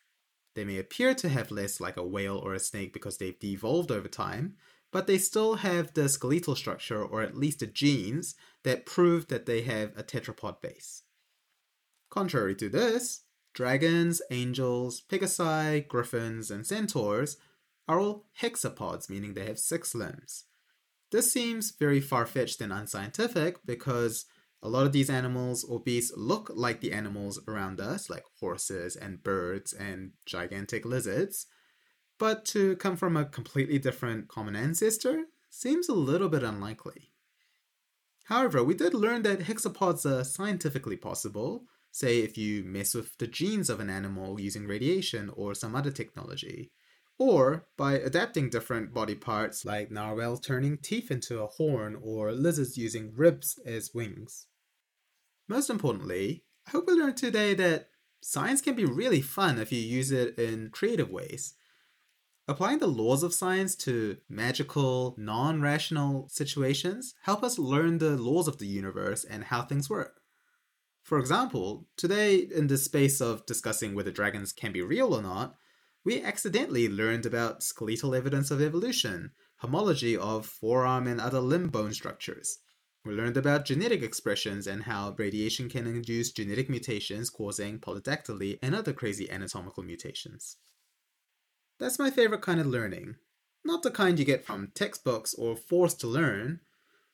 They 0.56 0.64
may 0.64 0.78
appear 0.78 1.14
to 1.14 1.28
have 1.28 1.50
less 1.50 1.80
like 1.80 1.96
a 1.96 2.04
whale 2.04 2.38
or 2.38 2.54
a 2.54 2.58
snake 2.58 2.92
because 2.92 3.18
they've 3.18 3.38
devolved 3.38 3.92
over 3.92 4.08
time, 4.08 4.56
but 4.96 5.06
they 5.06 5.18
still 5.18 5.56
have 5.56 5.92
the 5.92 6.08
skeletal 6.08 6.56
structure 6.56 7.04
or 7.04 7.20
at 7.20 7.36
least 7.36 7.58
the 7.58 7.66
genes 7.66 8.34
that 8.64 8.86
prove 8.86 9.28
that 9.28 9.44
they 9.44 9.60
have 9.60 9.92
a 9.94 10.02
tetrapod 10.02 10.62
base. 10.62 11.02
Contrary 12.08 12.54
to 12.54 12.70
this, 12.70 13.24
dragons, 13.52 14.22
angels, 14.30 15.02
pegasi, 15.06 15.86
griffins, 15.86 16.50
and 16.50 16.66
centaurs 16.66 17.36
are 17.86 18.00
all 18.00 18.24
hexapods, 18.40 19.10
meaning 19.10 19.34
they 19.34 19.44
have 19.44 19.58
six 19.58 19.94
limbs. 19.94 20.44
This 21.12 21.30
seems 21.30 21.72
very 21.78 22.00
far 22.00 22.24
fetched 22.24 22.62
and 22.62 22.72
unscientific 22.72 23.58
because 23.66 24.24
a 24.62 24.70
lot 24.70 24.86
of 24.86 24.92
these 24.92 25.10
animals 25.10 25.62
or 25.62 25.78
beasts 25.78 26.16
look 26.16 26.50
like 26.54 26.80
the 26.80 26.94
animals 26.94 27.38
around 27.46 27.82
us, 27.82 28.08
like 28.08 28.24
horses 28.40 28.96
and 28.96 29.22
birds 29.22 29.74
and 29.74 30.12
gigantic 30.24 30.86
lizards, 30.86 31.48
but 32.18 32.44
to 32.46 32.76
come 32.76 32.96
from 32.96 33.16
a 33.16 33.24
completely 33.24 33.78
different 33.78 34.28
common 34.28 34.56
ancestor 34.56 35.24
seems 35.50 35.88
a 35.88 35.94
little 35.94 36.28
bit 36.28 36.42
unlikely. 36.42 37.12
However, 38.24 38.64
we 38.64 38.74
did 38.74 38.94
learn 38.94 39.22
that 39.22 39.40
hexapods 39.40 40.04
are 40.04 40.24
scientifically 40.24 40.96
possible, 40.96 41.64
say 41.92 42.20
if 42.20 42.36
you 42.36 42.64
mess 42.64 42.94
with 42.94 43.16
the 43.18 43.26
genes 43.26 43.70
of 43.70 43.80
an 43.80 43.88
animal 43.88 44.40
using 44.40 44.66
radiation 44.66 45.30
or 45.34 45.54
some 45.54 45.76
other 45.76 45.92
technology, 45.92 46.72
or 47.18 47.66
by 47.76 47.94
adapting 47.94 48.50
different 48.50 48.92
body 48.92 49.14
parts 49.14 49.64
like 49.64 49.90
narwhal 49.90 50.36
turning 50.36 50.76
teeth 50.76 51.10
into 51.10 51.40
a 51.40 51.46
horn 51.46 51.96
or 52.02 52.32
lizards 52.32 52.76
using 52.76 53.12
ribs 53.14 53.58
as 53.64 53.94
wings. 53.94 54.46
Most 55.48 55.70
importantly, 55.70 56.44
I 56.66 56.72
hope 56.72 56.88
we 56.88 56.94
learned 56.94 57.16
today 57.16 57.54
that 57.54 57.88
science 58.20 58.60
can 58.60 58.74
be 58.74 58.84
really 58.84 59.20
fun 59.20 59.58
if 59.58 59.70
you 59.70 59.78
use 59.78 60.10
it 60.10 60.36
in 60.36 60.70
creative 60.70 61.10
ways 61.10 61.54
Applying 62.48 62.78
the 62.78 62.86
laws 62.86 63.24
of 63.24 63.34
science 63.34 63.74
to 63.76 64.18
magical, 64.28 65.16
non 65.18 65.60
rational 65.60 66.28
situations 66.28 67.16
help 67.22 67.42
us 67.42 67.58
learn 67.58 67.98
the 67.98 68.16
laws 68.16 68.46
of 68.46 68.58
the 68.58 68.68
universe 68.68 69.24
and 69.24 69.42
how 69.42 69.62
things 69.62 69.90
work. 69.90 70.20
For 71.02 71.18
example, 71.18 71.88
today, 71.96 72.36
in 72.36 72.68
the 72.68 72.78
space 72.78 73.20
of 73.20 73.46
discussing 73.46 73.94
whether 73.96 74.12
dragons 74.12 74.52
can 74.52 74.70
be 74.70 74.80
real 74.80 75.12
or 75.12 75.22
not, 75.22 75.56
we 76.04 76.22
accidentally 76.22 76.88
learned 76.88 77.26
about 77.26 77.64
skeletal 77.64 78.14
evidence 78.14 78.52
of 78.52 78.62
evolution, 78.62 79.32
homology 79.56 80.16
of 80.16 80.46
forearm 80.46 81.08
and 81.08 81.20
other 81.20 81.40
limb 81.40 81.68
bone 81.68 81.92
structures. 81.92 82.58
We 83.04 83.12
learned 83.12 83.36
about 83.36 83.64
genetic 83.64 84.02
expressions 84.02 84.68
and 84.68 84.84
how 84.84 85.16
radiation 85.18 85.68
can 85.68 85.88
induce 85.88 86.30
genetic 86.30 86.70
mutations 86.70 87.28
causing 87.28 87.80
polydactyly 87.80 88.60
and 88.62 88.72
other 88.72 88.92
crazy 88.92 89.28
anatomical 89.28 89.82
mutations. 89.82 90.58
That's 91.78 91.98
my 91.98 92.10
favorite 92.10 92.42
kind 92.42 92.60
of 92.60 92.66
learning. 92.66 93.16
Not 93.64 93.82
the 93.82 93.90
kind 93.90 94.18
you 94.18 94.24
get 94.24 94.44
from 94.44 94.72
textbooks 94.74 95.34
or 95.34 95.56
forced 95.56 96.00
to 96.00 96.06
learn, 96.06 96.60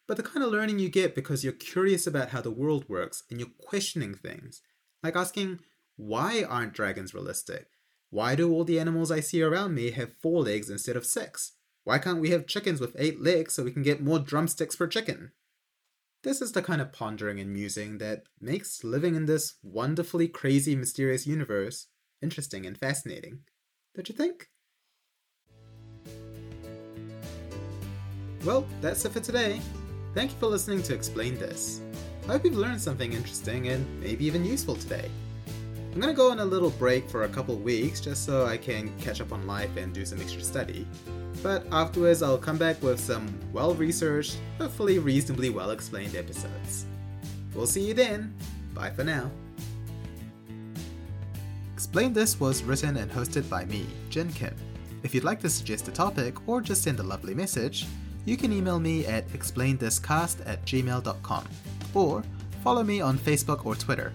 but 0.07 0.16
the 0.16 0.22
kind 0.22 0.44
of 0.44 0.53
learning 0.53 0.79
you 0.79 0.88
get 0.88 1.14
because 1.14 1.42
you're 1.42 1.53
curious 1.53 2.07
about 2.07 2.31
how 2.31 2.40
the 2.40 2.51
world 2.51 2.88
works 2.88 3.25
and 3.31 3.40
you're 3.40 3.48
questioning 3.59 4.14
things. 4.14 4.61
Like 5.03 5.16
asking, 5.16 5.61
why 5.96 6.44
aren't 6.44 6.75
dragons 6.75 7.14
realistic? 7.14 7.68
Why 8.11 8.35
do 8.35 8.53
all 8.53 8.64
the 8.64 8.79
animals 8.79 9.11
I 9.11 9.20
see 9.20 9.42
around 9.42 9.75
me 9.75 9.90
have 9.92 10.18
four 10.20 10.42
legs 10.42 10.68
instead 10.68 10.96
of 10.96 11.07
six? 11.07 11.53
Why 11.85 11.98
can't 11.98 12.20
we 12.20 12.31
have 12.31 12.46
chickens 12.46 12.81
with 12.81 12.94
eight 12.98 13.20
legs 13.20 13.55
so 13.55 13.64
we 13.64 13.72
can 13.72 13.83
get 13.83 14.03
more 14.03 14.18
drumsticks 14.18 14.77
per 14.77 14.87
chicken? 14.87 15.33
This 16.22 16.40
is 16.40 16.53
the 16.53 16.62
kind 16.62 16.81
of 16.81 16.92
pondering 16.92 17.40
and 17.40 17.53
musing 17.53 17.98
that 17.98 18.25
makes 18.40 18.85
living 18.85 19.16
in 19.16 19.27
this 19.27 19.55
wonderfully 19.62 20.29
crazy, 20.29 20.77
mysterious 20.77 21.27
universe 21.27 21.88
interesting 22.22 22.64
and 22.64 22.79
fascinating. 22.79 23.40
Don't 23.94 24.09
you 24.09 24.14
think? 24.14 24.48
Well, 28.45 28.67
that's 28.81 29.05
it 29.05 29.13
for 29.13 29.21
today. 29.21 29.61
Thank 30.15 30.33
you 30.33 30.37
for 30.39 30.47
listening 30.47 30.83
to 30.85 30.95
Explain 30.95 31.39
This. 31.39 31.81
I 32.25 32.33
hope 32.33 32.45
you've 32.45 32.57
learned 32.57 32.81
something 32.81 33.13
interesting 33.13 33.69
and 33.69 33.87
maybe 34.01 34.25
even 34.25 34.45
useful 34.45 34.75
today. 34.75 35.09
I'm 35.93 36.01
gonna 36.01 36.13
go 36.13 36.31
on 36.33 36.41
a 36.41 36.45
little 36.45 36.71
break 36.71 37.09
for 37.09 37.23
a 37.23 37.29
couple 37.29 37.55
weeks 37.57 38.01
just 38.01 38.25
so 38.25 38.45
I 38.47 38.57
can 38.57 38.93
catch 38.99 39.21
up 39.21 39.33
on 39.33 39.47
life 39.47 39.77
and 39.77 39.93
do 39.93 40.05
some 40.05 40.21
extra 40.21 40.43
study. 40.43 40.89
But 41.41 41.67
afterwards, 41.71 42.21
I'll 42.23 42.37
come 42.37 42.59
back 42.59 42.83
with 42.83 42.99
some 42.99 43.33
well 43.53 43.75
researched, 43.75 44.39
hopefully 44.59 44.99
reasonably 44.99 45.51
well 45.51 45.71
explained 45.71 46.17
episodes. 46.17 46.87
We'll 47.55 47.67
see 47.67 47.87
you 47.87 47.95
then. 47.95 48.35
Bye 48.75 48.91
for 48.91 49.05
now. 49.05 49.31
Explain 51.75 52.13
This 52.13 52.41
was 52.41 52.65
written 52.65 52.97
and 52.97 53.11
hosted 53.11 53.49
by 53.49 53.67
me, 53.67 53.87
Jin 54.11 54.33
Kim. 54.33 54.55
If 55.05 55.15
you'd 55.15 55.25
like 55.25 55.41
to 55.41 55.51
suggest 55.51 55.87
a 55.89 55.93
topic 55.93 56.49
or 56.49 56.61
just 56.61 56.83
send 56.83 56.99
a 57.01 57.03
lovely 57.03 57.35
message, 57.35 57.87
you 58.25 58.37
can 58.37 58.53
email 58.53 58.79
me 58.79 59.07
at 59.07 59.29
explainthiscast 59.29 60.47
at 60.47 60.65
gmail.com 60.65 61.45
or 61.95 62.23
follow 62.63 62.83
me 62.83 63.01
on 63.01 63.19
Facebook 63.19 63.67
or 63.67 63.75
Twitter. 63.75 64.13